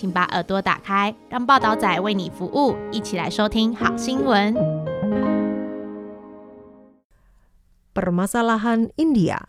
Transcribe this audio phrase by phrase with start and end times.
[0.00, 4.54] 请把耳朵打开，让报道仔为你服务，一起来收听好新闻。
[7.96, 9.40] Permasalahan India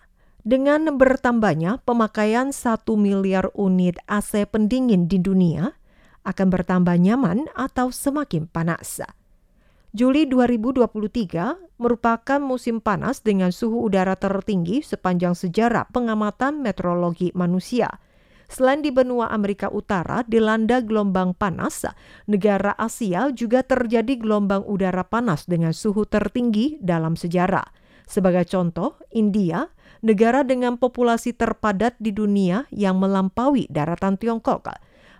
[0.47, 5.75] dengan bertambahnya pemakaian 1 miliar unit AC pendingin di dunia
[6.23, 9.03] akan bertambah nyaman atau semakin panas.
[9.91, 17.99] Juli 2023 merupakan musim panas dengan suhu udara tertinggi sepanjang sejarah pengamatan meteorologi manusia.
[18.52, 21.88] Selain di benua Amerika Utara dilanda gelombang panas,
[22.28, 27.64] negara Asia juga terjadi gelombang udara panas dengan suhu tertinggi dalam sejarah.
[28.04, 29.72] Sebagai contoh, India,
[30.04, 34.68] negara dengan populasi terpadat di dunia yang melampaui daratan Tiongkok,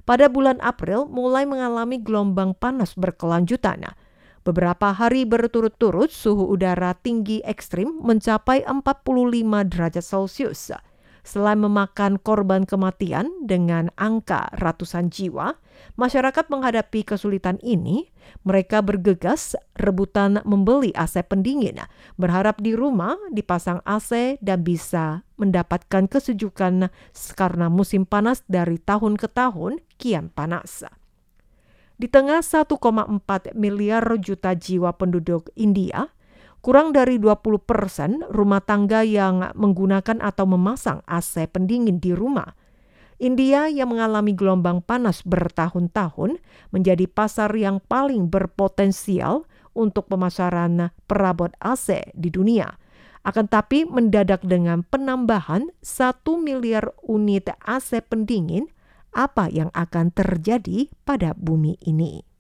[0.05, 3.97] pada bulan April mulai mengalami gelombang panas berkelanjutan.
[4.45, 10.92] Beberapa hari berturut-turut suhu udara tinggi ekstrim mencapai 45 derajat Celcius.
[11.23, 15.55] Selain memakan korban kematian dengan angka ratusan jiwa,
[15.95, 18.11] masyarakat menghadapi kesulitan ini.
[18.43, 21.79] Mereka bergegas rebutan membeli AC pendingin,
[22.19, 26.91] berharap di rumah dipasang AC dan bisa mendapatkan kesejukan
[27.39, 30.87] karena musim panas dari tahun ke tahun kian panas.
[32.03, 36.11] Di tengah 1,4 miliar juta jiwa penduduk India,
[36.63, 42.55] kurang dari 20 persen rumah tangga yang menggunakan atau memasang AC pendingin di rumah.
[43.19, 46.39] India yang mengalami gelombang panas bertahun-tahun
[46.71, 52.79] menjadi pasar yang paling berpotensial untuk pemasaran perabot AC di dunia.
[53.23, 58.67] Akan tapi mendadak dengan penambahan 1 miliar unit AC pendingin,
[59.15, 62.32] apa yang akan terjadi pada bumi ini?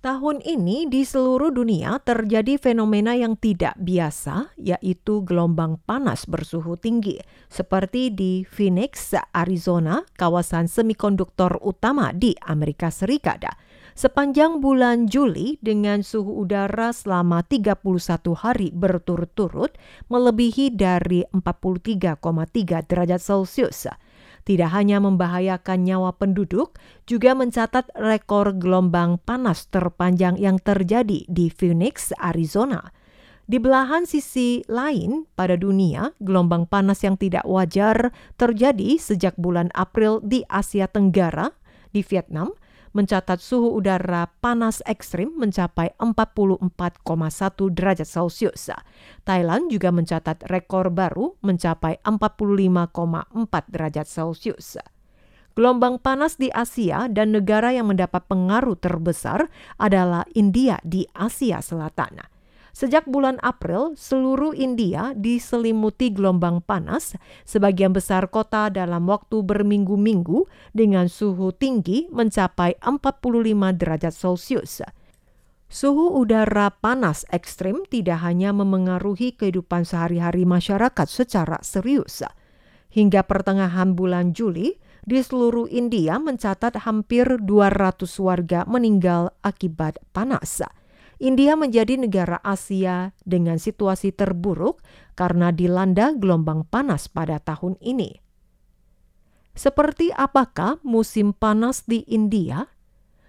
[0.00, 7.20] Tahun ini di seluruh dunia terjadi fenomena yang tidak biasa, yaitu gelombang panas bersuhu tinggi,
[7.52, 13.44] seperti di Phoenix, Arizona, kawasan semikonduktor utama di Amerika Serikat.
[13.92, 17.84] Sepanjang bulan Juli dengan suhu udara selama 31
[18.40, 19.76] hari berturut-turut
[20.08, 23.84] melebihi dari 43,3 derajat Celcius
[24.44, 32.12] tidak hanya membahayakan nyawa penduduk, juga mencatat rekor gelombang panas terpanjang yang terjadi di Phoenix,
[32.16, 32.92] Arizona.
[33.50, 40.22] Di belahan sisi lain pada dunia, gelombang panas yang tidak wajar terjadi sejak bulan April
[40.22, 41.50] di Asia Tenggara,
[41.90, 42.54] di Vietnam,
[42.90, 46.66] mencatat suhu udara panas ekstrim mencapai 44,1
[47.70, 48.74] derajat Celcius.
[49.22, 54.80] Thailand juga mencatat rekor baru mencapai 45,4 derajat Celcius.
[55.58, 62.39] Gelombang panas di Asia dan negara yang mendapat pengaruh terbesar adalah India di Asia Selatan.
[62.70, 71.10] Sejak bulan April, seluruh India diselimuti gelombang panas, sebagian besar kota dalam waktu berminggu-minggu dengan
[71.10, 74.86] suhu tinggi mencapai 45 derajat Celcius.
[75.70, 82.26] Suhu udara panas ekstrim tidak hanya memengaruhi kehidupan sehari-hari masyarakat secara serius.
[82.90, 90.62] Hingga pertengahan bulan Juli, di seluruh India mencatat hampir 200 warga meninggal akibat panas.
[91.20, 94.80] India menjadi negara Asia dengan situasi terburuk
[95.12, 98.24] karena dilanda gelombang panas pada tahun ini.
[99.52, 102.72] Seperti apakah musim panas di India?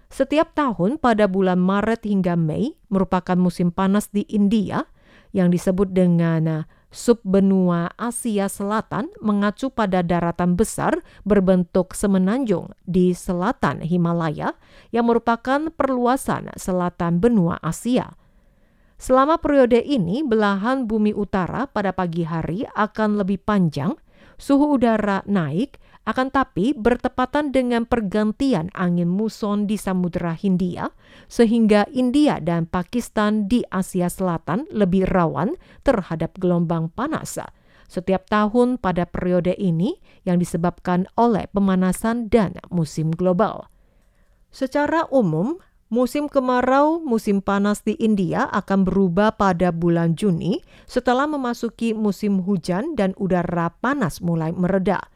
[0.08, 4.88] Setiap tahun pada bulan Maret hingga Mei merupakan musim panas di India
[5.36, 14.54] yang disebut dengan subbenua Asia Selatan mengacu pada daratan besar berbentuk semenanjung di selatan Himalaya
[14.92, 18.14] yang merupakan perluasan selatan benua Asia.
[19.02, 23.98] Selama periode ini, belahan bumi utara pada pagi hari akan lebih panjang,
[24.38, 30.90] suhu udara naik, akan tapi bertepatan dengan pergantian angin muson di Samudra Hindia,
[31.30, 35.54] sehingga India dan Pakistan di Asia Selatan lebih rawan
[35.86, 37.38] terhadap gelombang panas.
[37.86, 43.68] Setiap tahun pada periode ini yang disebabkan oleh pemanasan dan musim global.
[44.48, 45.60] Secara umum,
[45.92, 52.96] musim kemarau, musim panas di India akan berubah pada bulan Juni setelah memasuki musim hujan
[52.96, 55.11] dan udara panas mulai mereda.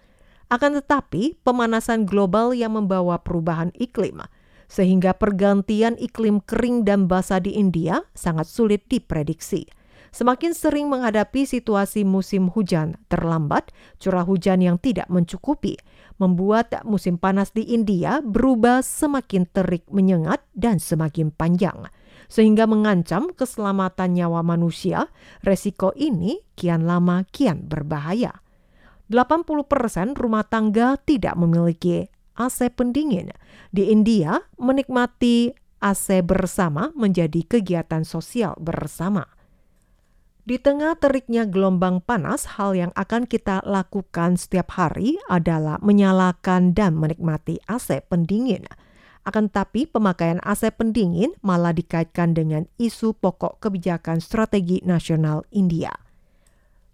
[0.46, 4.22] Akan tetapi, pemanasan global yang membawa perubahan iklim
[4.66, 9.66] sehingga pergantian iklim kering dan basah di India sangat sulit diprediksi.
[10.14, 13.68] Semakin sering menghadapi situasi musim hujan terlambat,
[14.00, 15.76] curah hujan yang tidak mencukupi,
[16.16, 21.90] membuat musim panas di India berubah semakin terik menyengat dan semakin panjang.
[22.32, 25.12] Sehingga mengancam keselamatan nyawa manusia,
[25.44, 28.45] resiko ini kian lama kian berbahaya.
[29.06, 33.32] 80% rumah tangga tidak memiliki AC pendingin.
[33.72, 39.24] Di India, menikmati AC bersama menjadi kegiatan sosial bersama.
[40.46, 46.94] Di tengah teriknya gelombang panas, hal yang akan kita lakukan setiap hari adalah menyalakan dan
[46.94, 48.62] menikmati AC pendingin.
[49.26, 56.05] Akan tetapi pemakaian AC pendingin malah dikaitkan dengan isu pokok kebijakan strategi nasional India.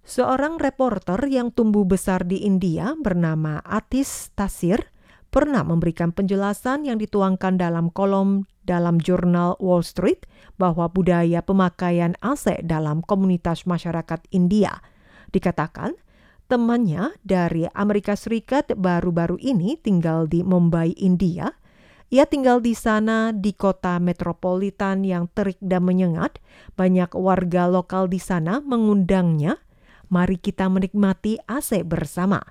[0.03, 4.91] Seorang reporter yang tumbuh besar di India bernama Atis Tasir
[5.31, 10.27] pernah memberikan penjelasan yang dituangkan dalam kolom dalam jurnal Wall Street
[10.59, 14.83] bahwa budaya pemakaian AC dalam komunitas masyarakat India.
[15.31, 15.95] Dikatakan,
[16.51, 21.55] temannya dari Amerika Serikat baru-baru ini tinggal di Mumbai, India.
[22.11, 26.43] Ia tinggal di sana di kota metropolitan yang terik dan menyengat.
[26.75, 29.62] Banyak warga lokal di sana mengundangnya.
[30.13, 32.45] Mari kita menikmati AC bersama.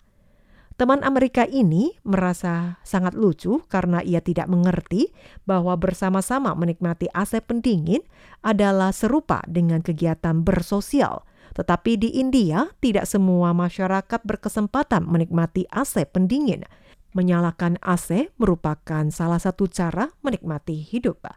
[0.81, 5.13] Teman Amerika ini merasa sangat lucu karena ia tidak mengerti
[5.45, 8.01] bahwa bersama-sama menikmati AC pendingin
[8.41, 11.21] adalah serupa dengan kegiatan bersosial.
[11.53, 16.65] Tetapi di India, tidak semua masyarakat berkesempatan menikmati AC pendingin.
[17.13, 21.29] Menyalakan AC merupakan salah satu cara menikmati hidup.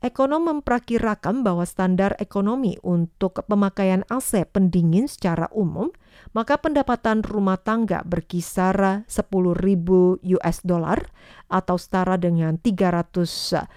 [0.00, 5.92] Ekonom memperkirakan bahwa standar ekonomi untuk pemakaian AC pendingin secara umum,
[6.32, 11.04] maka pendapatan rumah tangga berkisar 10.000 US dollar
[11.52, 13.68] atau setara dengan 313.000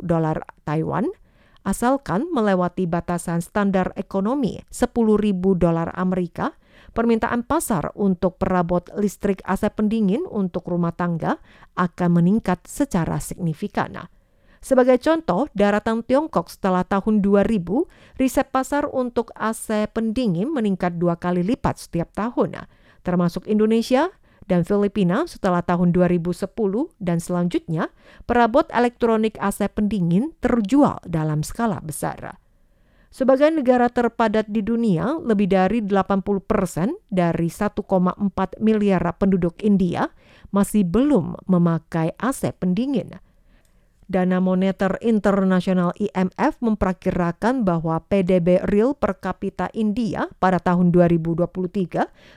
[0.00, 1.12] dolar Taiwan,
[1.60, 6.56] asalkan melewati batasan standar ekonomi 10.000 dolar Amerika,
[6.96, 11.36] permintaan pasar untuk perabot listrik AC pendingin untuk rumah tangga
[11.76, 14.08] akan meningkat secara signifikan.
[14.60, 17.88] Sebagai contoh, daratan Tiongkok setelah tahun 2000,
[18.20, 22.68] riset pasar untuk AC pendingin meningkat dua kali lipat setiap tahun,
[23.00, 24.12] termasuk Indonesia
[24.44, 26.44] dan Filipina setelah tahun 2010
[27.00, 27.88] dan selanjutnya
[28.28, 32.36] perabot elektronik AC pendingin terjual dalam skala besar.
[33.10, 37.82] Sebagai negara terpadat di dunia, lebih dari 80 persen dari 1,4
[38.62, 40.12] miliar penduduk India
[40.52, 43.18] masih belum memakai AC pendingin.
[44.10, 51.46] Dana Moneter Internasional IMF memperkirakan bahwa PDB real per kapita India pada tahun 2023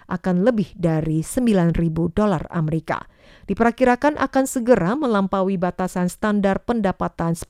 [0.06, 1.74] akan lebih dari 9.000
[2.14, 3.10] dolar Amerika.
[3.50, 7.50] Diperkirakan akan segera melampaui batasan standar pendapatan 10.000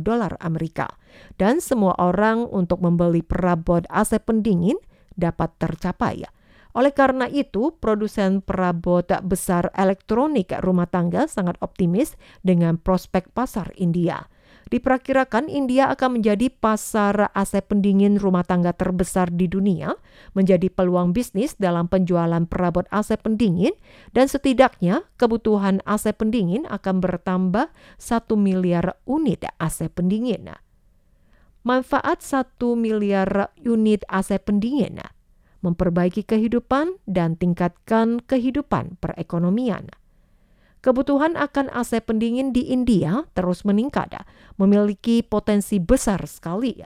[0.00, 0.88] dolar Amerika.
[1.36, 4.80] Dan semua orang untuk membeli perabot AC pendingin
[5.12, 6.37] dapat tercapai.
[6.78, 12.14] Oleh karena itu, produsen perabot besar elektronik rumah tangga sangat optimis
[12.46, 14.30] dengan prospek pasar India.
[14.70, 19.98] Diperkirakan India akan menjadi pasar AC pendingin rumah tangga terbesar di dunia,
[20.38, 23.74] menjadi peluang bisnis dalam penjualan perabot AC pendingin,
[24.14, 30.54] dan setidaknya kebutuhan AC pendingin akan bertambah 1 miliar unit AC pendingin.
[31.66, 35.17] Manfaat 1 miliar unit AC pendingin
[35.60, 39.90] memperbaiki kehidupan, dan tingkatkan kehidupan perekonomian.
[40.78, 44.14] Kebutuhan akan AC pendingin di India terus meningkat,
[44.54, 46.78] memiliki potensi besar sekali.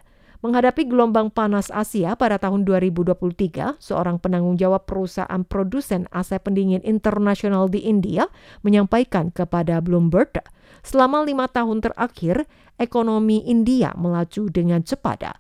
[0.43, 7.71] Menghadapi gelombang panas Asia pada tahun 2023, seorang penanggung jawab perusahaan produsen AC pendingin internasional
[7.71, 8.27] di India
[8.67, 10.43] menyampaikan kepada Bloomberg,
[10.83, 15.39] selama lima tahun terakhir, ekonomi India melaju dengan cepat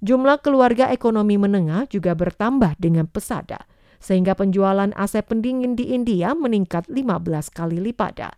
[0.00, 3.52] Jumlah keluarga ekonomi menengah juga bertambah dengan pesat,
[4.00, 8.32] sehingga penjualan AC pendingin di India meningkat 15 kali lipat.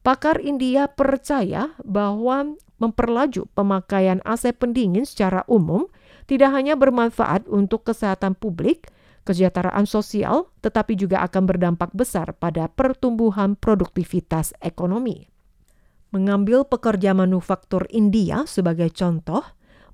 [0.00, 5.88] Pakar India percaya bahwa memperlaju pemakaian AC pendingin secara umum
[6.24, 8.88] tidak hanya bermanfaat untuk kesehatan publik,
[9.28, 15.28] kesejahteraan sosial, tetapi juga akan berdampak besar pada pertumbuhan produktivitas ekonomi.
[16.12, 19.44] Mengambil pekerja manufaktur India sebagai contoh,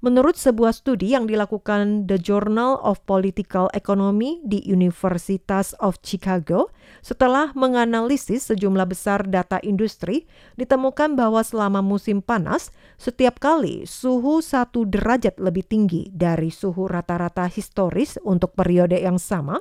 [0.01, 6.73] Menurut sebuah studi yang dilakukan The Journal of Political Economy di Universitas of Chicago,
[7.05, 10.25] setelah menganalisis sejumlah besar data industri,
[10.57, 17.45] ditemukan bahwa selama musim panas, setiap kali suhu satu derajat lebih tinggi dari suhu rata-rata
[17.53, 19.61] historis untuk periode yang sama,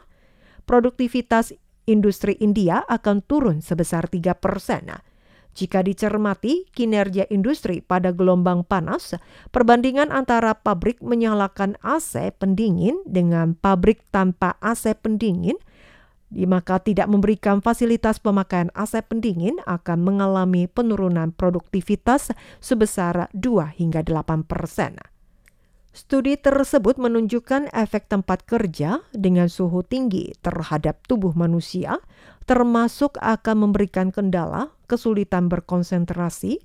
[0.63, 1.51] produktivitas
[1.84, 5.03] industri India akan turun sebesar 3 persen.
[5.60, 9.20] Jika dicermati kinerja industri pada gelombang panas,
[9.51, 15.60] perbandingan antara pabrik menyalakan AC pendingin dengan pabrik tanpa AC pendingin
[16.32, 22.32] maka tidak memberikan fasilitas pemakaian AC pendingin akan mengalami penurunan produktivitas
[22.63, 24.96] sebesar 2 hingga 8 persen.
[26.00, 32.00] Studi tersebut menunjukkan efek tempat kerja dengan suhu tinggi terhadap tubuh manusia,
[32.48, 36.63] termasuk akan memberikan kendala, kesulitan berkonsentrasi,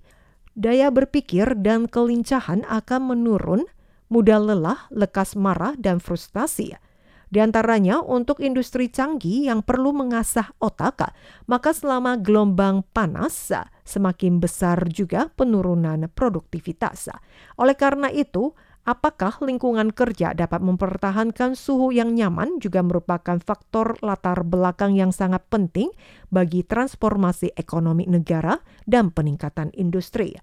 [0.55, 3.67] daya berpikir, dan kelincahan akan menurun,
[4.07, 6.79] mudah lelah, lekas marah, dan frustasi.
[7.27, 11.11] Di antaranya untuk industri canggih yang perlu mengasah otak,
[11.51, 13.51] maka selama gelombang panas
[13.83, 17.11] semakin besar juga penurunan produktivitas.
[17.59, 24.45] Oleh karena itu, apakah lingkungan kerja dapat mempertahankan suhu yang nyaman juga merupakan faktor latar
[24.45, 25.91] belakang yang sangat penting
[26.29, 30.37] bagi transformasi ekonomi negara dan peningkatan industri.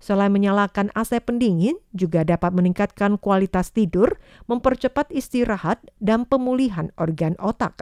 [0.00, 4.16] Selain menyalakan AC pendingin, juga dapat meningkatkan kualitas tidur,
[4.48, 7.76] mempercepat istirahat, dan pemulihan organ otak,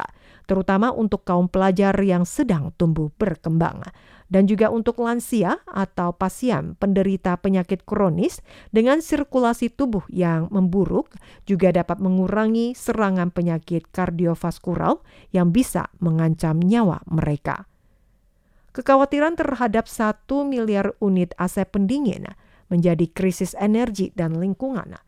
[0.50, 3.86] terutama untuk kaum pelajar yang sedang tumbuh berkembang.
[4.28, 11.16] Dan juga untuk lansia atau pasien penderita penyakit kronis dengan sirkulasi tubuh yang memburuk
[11.48, 15.00] juga dapat mengurangi serangan penyakit kardiovaskular
[15.32, 17.64] yang bisa mengancam nyawa mereka.
[18.76, 22.28] Kekhawatiran terhadap satu miliar unit AC pendingin
[22.68, 25.00] menjadi krisis energi dan lingkungan.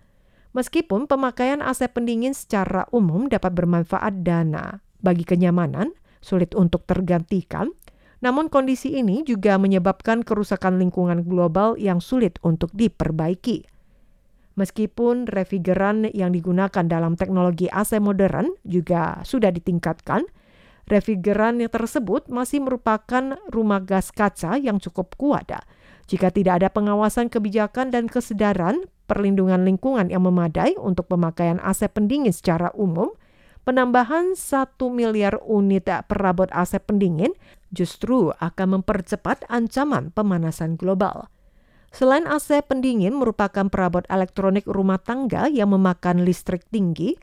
[0.51, 7.71] Meskipun pemakaian AC pendingin secara umum dapat bermanfaat dana bagi kenyamanan, sulit untuk tergantikan,
[8.21, 13.65] namun kondisi ini juga menyebabkan kerusakan lingkungan global yang sulit untuk diperbaiki.
[14.57, 20.29] Meskipun refrigeran yang digunakan dalam teknologi AC modern juga sudah ditingkatkan,
[20.91, 25.63] Refrigeran yang tersebut masih merupakan rumah gas kaca yang cukup kuat.
[26.11, 32.35] Jika tidak ada pengawasan kebijakan dan kesadaran perlindungan lingkungan yang memadai untuk pemakaian AC pendingin
[32.35, 33.15] secara umum,
[33.65, 37.33] penambahan 1 miliar unit perabot AC pendingin
[37.71, 41.31] justru akan mempercepat ancaman pemanasan global.
[41.91, 47.19] Selain AC pendingin merupakan perabot elektronik rumah tangga yang memakan listrik tinggi,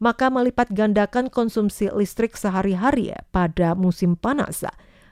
[0.00, 4.64] maka melipat gandakan konsumsi listrik sehari-hari pada musim panas,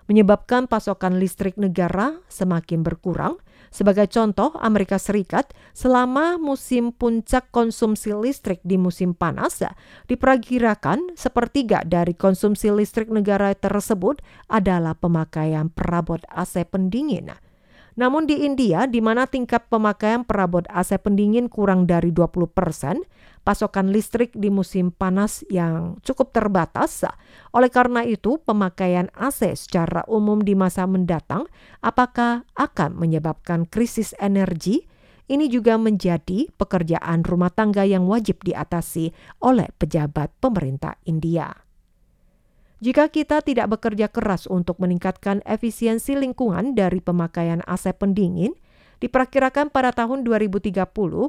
[0.09, 3.37] menyebabkan pasokan listrik negara semakin berkurang.
[3.75, 9.66] Sebagai contoh, Amerika Serikat selama musim puncak konsumsi listrik di musim panas,
[10.07, 17.35] diperkirakan sepertiga dari konsumsi listrik negara tersebut adalah pemakaian perabot AC pendingin.
[17.99, 23.02] Namun di India, di mana tingkat pemakaian perabot AC pendingin kurang dari 20 persen,
[23.44, 27.04] pasokan listrik di musim panas yang cukup terbatas.
[27.52, 31.44] Oleh karena itu, pemakaian AC secara umum di masa mendatang
[31.84, 34.88] apakah akan menyebabkan krisis energi?
[35.24, 41.64] Ini juga menjadi pekerjaan rumah tangga yang wajib diatasi oleh pejabat pemerintah India.
[42.84, 48.52] Jika kita tidak bekerja keras untuk meningkatkan efisiensi lingkungan dari pemakaian AC pendingin,
[49.04, 50.73] diperkirakan pada tahun 2030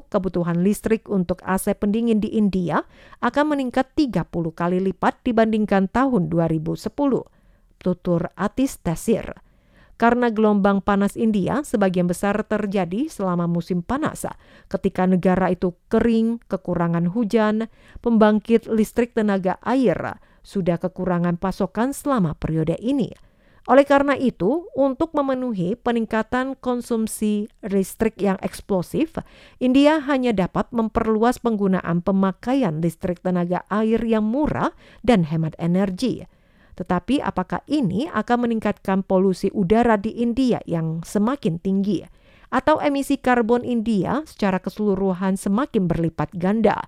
[0.07, 2.87] kebutuhan listrik untuk AC pendingin di India
[3.19, 6.79] akan meningkat 30 kali lipat dibandingkan tahun 2010.
[7.75, 9.27] Tutur Atis Tasir.
[9.99, 14.27] Karena gelombang panas India sebagian besar terjadi selama musim panas,
[14.71, 22.75] ketika negara itu kering, kekurangan hujan, pembangkit listrik tenaga air, sudah kekurangan pasokan selama periode
[22.79, 23.11] ini.
[23.65, 29.17] Oleh karena itu, untuk memenuhi peningkatan konsumsi listrik yang eksplosif,
[29.57, 34.69] India hanya dapat memperluas penggunaan pemakaian listrik tenaga air yang murah
[35.01, 36.29] dan hemat energi.
[36.77, 42.05] Tetapi apakah ini akan meningkatkan polusi udara di India yang semakin tinggi?
[42.53, 46.85] Atau emisi karbon India secara keseluruhan semakin berlipat ganda?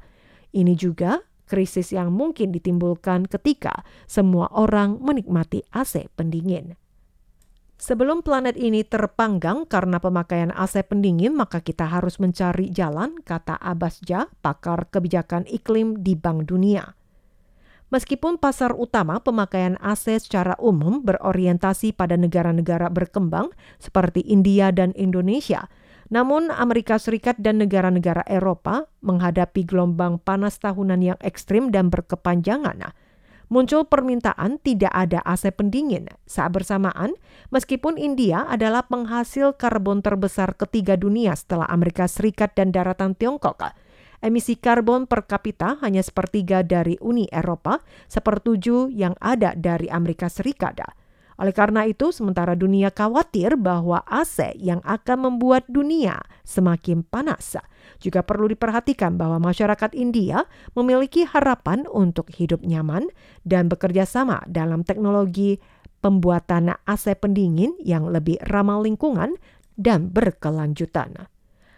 [0.53, 6.75] Ini juga krisis yang mungkin ditimbulkan ketika semua orang menikmati AC pendingin.
[7.77, 14.01] Sebelum planet ini terpanggang karena pemakaian AC pendingin, maka kita harus mencari jalan, kata Abbas
[14.42, 16.98] pakar kebijakan iklim di Bank Dunia.
[17.88, 25.72] Meskipun pasar utama pemakaian AC secara umum berorientasi pada negara-negara berkembang seperti India dan Indonesia,
[26.08, 32.96] namun Amerika Serikat dan negara-negara Eropa menghadapi gelombang panas tahunan yang ekstrim dan berkepanjangan.
[33.48, 36.12] Muncul permintaan tidak ada AC pendingin.
[36.28, 37.16] Saat bersamaan,
[37.48, 43.64] meskipun India adalah penghasil karbon terbesar ketiga dunia setelah Amerika Serikat dan daratan Tiongkok,
[44.20, 47.80] emisi karbon per kapita hanya sepertiga dari Uni Eropa,
[48.12, 50.84] sepertujuh yang ada dari Amerika Serikat.
[51.38, 57.62] Oleh karena itu, sementara dunia khawatir bahwa AC yang akan membuat dunia semakin panas,
[58.01, 63.13] juga perlu diperhatikan bahwa masyarakat India memiliki harapan untuk hidup nyaman
[63.46, 65.62] dan bekerja sama dalam teknologi
[66.01, 69.38] pembuatan AC pendingin yang lebih ramah lingkungan
[69.77, 71.29] dan berkelanjutan.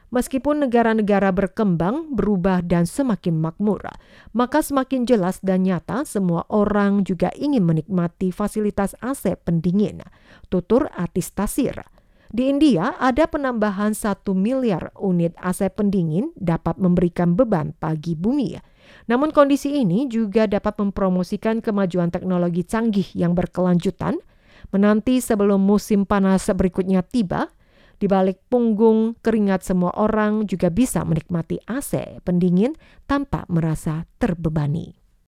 [0.10, 3.86] Meskipun negara-negara berkembang, berubah, dan semakin makmur,
[4.34, 10.01] maka semakin jelas dan nyata semua orang juga ingin menikmati fasilitas AC pendingin.
[10.50, 11.86] Tutur Atis Tasir.
[12.30, 18.58] Di India, ada penambahan 1 miliar unit AC pendingin dapat memberikan beban bagi bumi.
[19.10, 24.18] Namun kondisi ini juga dapat mempromosikan kemajuan teknologi canggih yang berkelanjutan,
[24.74, 27.50] menanti sebelum musim panas berikutnya tiba,
[28.00, 32.74] di balik punggung keringat semua orang juga bisa menikmati AC pendingin
[33.06, 35.09] tanpa merasa terbebani.